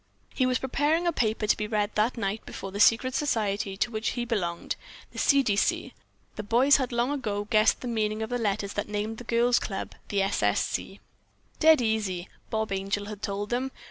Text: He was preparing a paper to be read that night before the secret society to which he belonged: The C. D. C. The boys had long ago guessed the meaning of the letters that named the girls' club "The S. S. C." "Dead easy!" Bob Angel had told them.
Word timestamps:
He 0.33 0.47
was 0.47 0.57
preparing 0.57 1.05
a 1.05 1.11
paper 1.13 1.45
to 1.45 1.55
be 1.55 1.67
read 1.67 1.91
that 1.93 2.17
night 2.17 2.43
before 2.43 2.71
the 2.71 2.79
secret 2.79 3.13
society 3.13 3.77
to 3.77 3.91
which 3.91 4.13
he 4.17 4.25
belonged: 4.25 4.75
The 5.11 5.19
C. 5.19 5.43
D. 5.43 5.55
C. 5.55 5.93
The 6.37 6.41
boys 6.41 6.77
had 6.77 6.91
long 6.91 7.11
ago 7.11 7.45
guessed 7.51 7.81
the 7.81 7.87
meaning 7.87 8.23
of 8.23 8.31
the 8.31 8.39
letters 8.39 8.73
that 8.73 8.89
named 8.89 9.19
the 9.19 9.23
girls' 9.23 9.59
club 9.59 9.93
"The 10.09 10.23
S. 10.23 10.41
S. 10.41 10.65
C." 10.65 10.99
"Dead 11.59 11.81
easy!" 11.81 12.29
Bob 12.49 12.71
Angel 12.71 13.05
had 13.05 13.21
told 13.21 13.51
them. 13.51 13.69